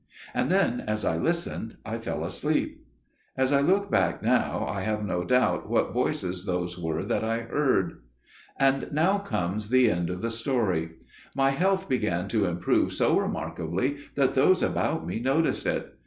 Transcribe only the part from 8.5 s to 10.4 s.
"And now comes the end of the